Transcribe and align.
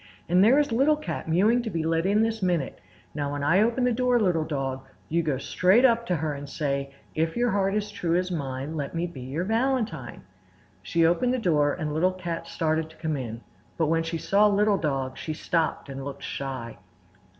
"And 0.27 0.43
there 0.43 0.57
is 0.57 0.71
Little 0.71 0.95
Cat 0.95 1.27
mewing 1.27 1.61
to 1.61 1.69
be 1.69 1.83
let 1.83 2.07
in 2.07 2.23
this 2.23 2.41
minute. 2.41 2.79
Now 3.13 3.33
when 3.33 3.43
I 3.43 3.61
open 3.61 3.83
the 3.83 3.91
door, 3.93 4.19
Little 4.19 4.43
Dog, 4.45 4.81
go 5.23 5.37
straight 5.37 5.85
up 5.85 6.07
to 6.07 6.15
her 6.15 6.33
and 6.33 6.49
say: 6.49 6.89
"'If 7.13 7.37
your 7.37 7.51
heart 7.51 7.75
is 7.75 7.91
true 7.91 8.15
as 8.15 8.31
mine, 8.31 8.75
Let 8.75 8.95
me 8.95 9.05
be 9.05 9.21
your 9.21 9.43
valentine!'" 9.43 10.23
She 10.81 11.05
opened 11.05 11.35
the 11.35 11.37
door 11.37 11.73
and 11.73 11.93
Little 11.93 12.13
Cat 12.13 12.47
started 12.47 12.89
to 12.89 12.95
come 12.97 13.15
in, 13.15 13.41
but 13.77 13.89
when 13.89 14.01
she 14.01 14.17
saw 14.17 14.47
Little 14.47 14.79
Dog 14.79 15.19
she 15.19 15.35
stopped 15.35 15.87
and 15.87 16.03
looked 16.03 16.23
shy. 16.23 16.79